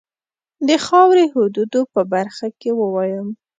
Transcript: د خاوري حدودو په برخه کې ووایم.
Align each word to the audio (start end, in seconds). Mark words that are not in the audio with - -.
د 0.67 0.69
خاوري 0.85 1.25
حدودو 1.33 1.81
په 1.93 2.01
برخه 2.13 2.47
کې 2.59 2.71
ووایم. 2.79 3.27